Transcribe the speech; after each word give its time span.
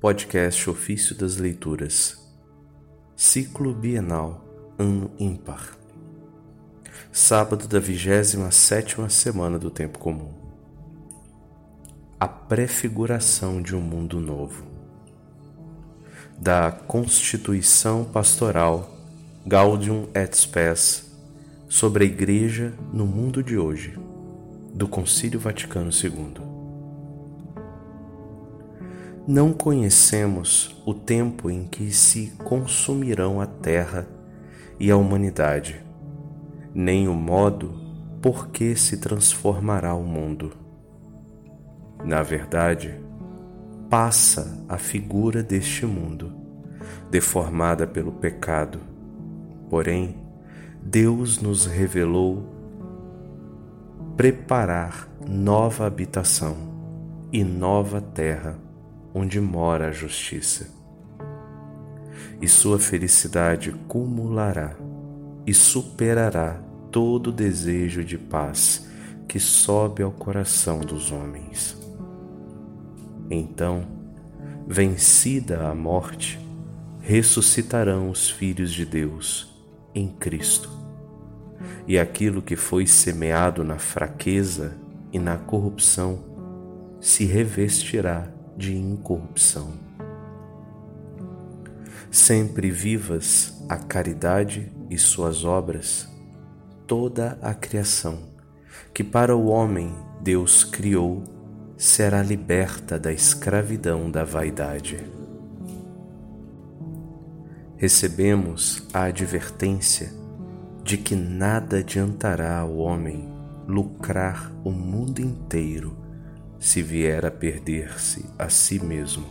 Podcast 0.00 0.70
Ofício 0.70 1.14
das 1.14 1.36
Leituras, 1.36 2.16
Ciclo 3.14 3.74
Bienal, 3.74 4.42
Ano 4.78 5.10
Ímpar, 5.18 5.76
sábado 7.12 7.68
da 7.68 7.78
27 7.78 8.96
semana 9.10 9.58
do 9.58 9.70
Tempo 9.70 9.98
Comum. 9.98 10.32
A 12.18 12.26
prefiguração 12.26 13.60
de 13.60 13.76
um 13.76 13.82
mundo 13.82 14.18
novo. 14.18 14.64
Da 16.38 16.72
Constituição 16.72 18.02
Pastoral 18.02 18.90
Gaudium 19.46 20.08
et 20.14 20.34
Spes 20.34 21.12
sobre 21.68 22.04
a 22.04 22.06
Igreja 22.06 22.72
no 22.90 23.04
mundo 23.04 23.42
de 23.42 23.58
hoje, 23.58 23.98
do 24.72 24.88
Concílio 24.88 25.38
Vaticano 25.38 25.90
II. 25.92 26.49
Não 29.32 29.52
conhecemos 29.52 30.76
o 30.84 30.92
tempo 30.92 31.48
em 31.48 31.62
que 31.62 31.92
se 31.92 32.32
consumirão 32.42 33.40
a 33.40 33.46
terra 33.46 34.08
e 34.76 34.90
a 34.90 34.96
humanidade, 34.96 35.80
nem 36.74 37.06
o 37.06 37.14
modo 37.14 37.72
por 38.20 38.48
que 38.48 38.74
se 38.74 38.96
transformará 38.96 39.94
o 39.94 40.02
mundo. 40.02 40.50
Na 42.04 42.24
verdade, 42.24 43.00
passa 43.88 44.64
a 44.68 44.76
figura 44.76 45.44
deste 45.44 45.86
mundo, 45.86 46.32
deformada 47.08 47.86
pelo 47.86 48.10
pecado. 48.10 48.80
Porém, 49.68 50.16
Deus 50.82 51.40
nos 51.40 51.66
revelou 51.66 52.48
preparar 54.16 55.08
nova 55.24 55.86
habitação 55.86 56.56
e 57.32 57.44
nova 57.44 58.00
terra 58.00 58.69
onde 59.14 59.40
mora 59.40 59.88
a 59.88 59.92
justiça. 59.92 60.68
E 62.40 62.48
sua 62.48 62.78
felicidade 62.78 63.72
cumulará 63.86 64.74
e 65.46 65.52
superará 65.52 66.60
todo 66.90 67.32
desejo 67.32 68.04
de 68.04 68.18
paz 68.18 68.88
que 69.28 69.38
sobe 69.38 70.02
ao 70.02 70.10
coração 70.10 70.80
dos 70.80 71.12
homens. 71.12 71.76
Então, 73.30 73.86
vencida 74.66 75.68
a 75.68 75.74
morte, 75.74 76.38
ressuscitarão 77.00 78.10
os 78.10 78.28
filhos 78.28 78.72
de 78.72 78.84
Deus 78.84 79.48
em 79.94 80.08
Cristo. 80.08 80.70
E 81.86 81.98
aquilo 81.98 82.42
que 82.42 82.56
foi 82.56 82.86
semeado 82.86 83.62
na 83.62 83.78
fraqueza 83.78 84.76
e 85.12 85.18
na 85.18 85.36
corrupção 85.36 86.24
se 87.00 87.24
revestirá 87.24 88.28
de 88.60 88.76
incorrupção. 88.76 89.72
Sempre 92.10 92.70
vivas 92.70 93.64
a 93.70 93.78
caridade 93.78 94.70
e 94.90 94.98
suas 94.98 95.44
obras, 95.44 96.06
toda 96.86 97.38
a 97.40 97.54
criação, 97.54 98.18
que 98.92 99.02
para 99.02 99.34
o 99.34 99.46
homem 99.46 99.90
Deus 100.20 100.62
criou, 100.62 101.24
será 101.78 102.22
liberta 102.22 102.98
da 102.98 103.10
escravidão 103.10 104.10
da 104.10 104.24
vaidade. 104.24 104.98
Recebemos 107.78 108.82
a 108.92 109.04
advertência 109.04 110.12
de 110.84 110.98
que 110.98 111.16
nada 111.16 111.78
adiantará 111.78 112.58
ao 112.58 112.76
homem 112.76 113.26
lucrar 113.66 114.52
o 114.62 114.70
mundo 114.70 115.20
inteiro 115.20 115.99
se 116.60 116.82
vier 116.82 117.24
a 117.24 117.30
perder-se 117.30 118.26
a 118.38 118.50
si 118.50 118.78
mesmo. 118.78 119.24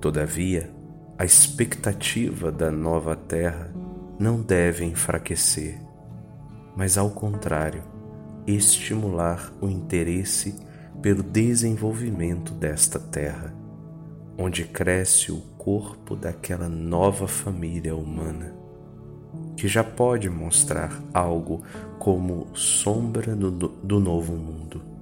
Todavia, 0.00 0.68
a 1.16 1.24
expectativa 1.24 2.50
da 2.50 2.72
nova 2.72 3.14
terra 3.14 3.72
não 4.18 4.42
deve 4.42 4.84
enfraquecer, 4.84 5.80
mas 6.76 6.98
ao 6.98 7.08
contrário, 7.08 7.84
estimular 8.44 9.52
o 9.60 9.68
interesse 9.68 10.56
pelo 11.00 11.22
desenvolvimento 11.22 12.52
desta 12.52 12.98
terra, 12.98 13.54
onde 14.36 14.64
cresce 14.64 15.30
o 15.30 15.40
corpo 15.56 16.16
daquela 16.16 16.68
nova 16.68 17.28
família 17.28 17.94
humana, 17.94 18.52
que 19.56 19.68
já 19.68 19.84
pode 19.84 20.28
mostrar 20.28 21.00
algo 21.14 21.62
como 22.00 22.48
sombra 22.54 23.36
do, 23.36 23.50
do 23.50 24.00
novo 24.00 24.32
mundo 24.32 24.93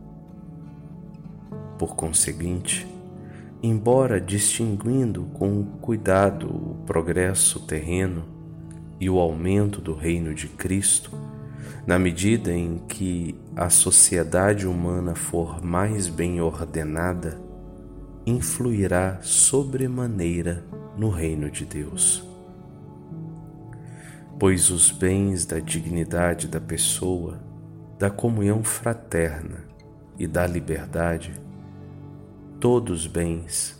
por 1.82 1.96
conseguinte, 1.96 2.86
embora 3.60 4.20
distinguindo 4.20 5.24
com 5.34 5.64
cuidado 5.80 6.46
o 6.46 6.76
progresso 6.86 7.58
terreno 7.58 8.22
e 9.00 9.10
o 9.10 9.18
aumento 9.18 9.80
do 9.80 9.92
reino 9.92 10.32
de 10.32 10.46
Cristo, 10.46 11.10
na 11.84 11.98
medida 11.98 12.52
em 12.52 12.78
que 12.86 13.34
a 13.56 13.68
sociedade 13.68 14.64
humana 14.64 15.16
for 15.16 15.60
mais 15.60 16.06
bem 16.06 16.40
ordenada, 16.40 17.36
influirá 18.24 19.18
sobremaneira 19.20 20.64
no 20.96 21.10
reino 21.10 21.50
de 21.50 21.64
Deus. 21.64 22.24
Pois 24.38 24.70
os 24.70 24.92
bens 24.92 25.44
da 25.44 25.58
dignidade 25.58 26.46
da 26.46 26.60
pessoa, 26.60 27.40
da 27.98 28.08
comunhão 28.08 28.62
fraterna 28.62 29.64
e 30.16 30.28
da 30.28 30.46
liberdade 30.46 31.42
todos 32.62 33.08
bens, 33.08 33.76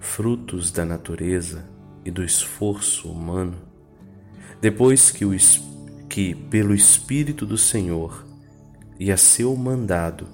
frutos 0.00 0.72
da 0.72 0.84
natureza 0.84 1.64
e 2.04 2.10
do 2.10 2.24
esforço 2.24 3.08
humano, 3.08 3.54
depois 4.60 5.12
que, 5.12 5.24
o, 5.24 5.30
que 6.08 6.34
pelo 6.34 6.74
Espírito 6.74 7.46
do 7.46 7.56
Senhor 7.56 8.26
e 8.98 9.12
a 9.12 9.16
seu 9.16 9.54
mandado 9.54 10.26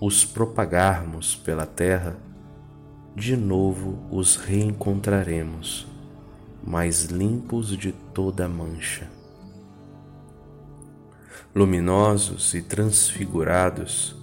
os 0.00 0.24
propagarmos 0.24 1.36
pela 1.36 1.66
terra, 1.66 2.16
de 3.14 3.36
novo 3.36 4.04
os 4.10 4.34
reencontraremos, 4.34 5.86
mais 6.64 7.04
limpos 7.04 7.78
de 7.78 7.92
toda 8.12 8.48
mancha. 8.48 9.08
Luminosos 11.54 12.54
e 12.54 12.60
transfigurados, 12.60 14.16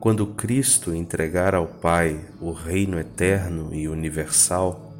quando 0.00 0.28
Cristo 0.28 0.94
entregar 0.94 1.54
ao 1.54 1.66
Pai 1.66 2.18
o 2.40 2.52
reino 2.52 2.98
eterno 2.98 3.74
e 3.74 3.86
universal, 3.86 4.94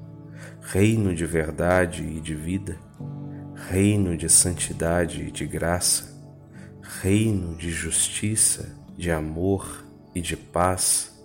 reino 0.60 1.14
de 1.14 1.24
verdade 1.24 2.02
e 2.02 2.20
de 2.20 2.34
vida, 2.34 2.76
reino 3.54 4.14
de 4.14 4.28
santidade 4.28 5.22
e 5.22 5.30
de 5.30 5.46
graça, 5.46 6.04
reino 6.82 7.56
de 7.56 7.70
justiça, 7.70 8.76
de 8.94 9.10
amor 9.10 9.86
e 10.14 10.20
de 10.20 10.36
paz, 10.36 11.18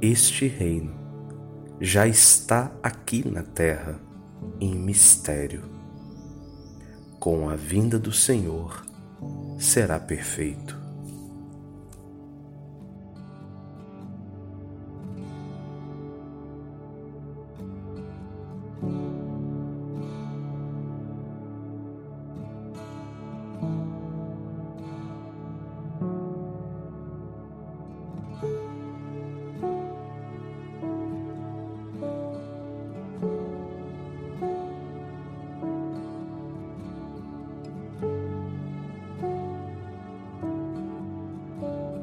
este 0.00 0.48
reino 0.48 0.92
já 1.80 2.08
está 2.08 2.72
aqui 2.82 3.28
na 3.28 3.44
terra 3.44 4.00
em 4.60 4.74
mistério. 4.74 5.62
Com 7.20 7.48
a 7.48 7.54
vinda 7.54 7.96
do 7.96 8.10
Senhor 8.10 8.84
será 9.56 10.00
perfeito. 10.00 10.81